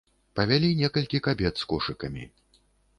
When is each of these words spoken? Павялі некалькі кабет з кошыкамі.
Павялі 0.39 0.69
некалькі 0.81 1.23
кабет 1.29 1.55
з 1.63 1.71
кошыкамі. 1.75 2.23